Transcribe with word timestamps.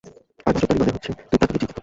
আর 0.47 0.53
নজরদারি 0.55 0.79
মানে 0.79 0.91
হচ্ছে 0.95 1.11
তুই 1.19 1.37
তাকে 1.41 1.51
নিয়ে 1.51 1.61
চিন্তিত। 1.61 1.79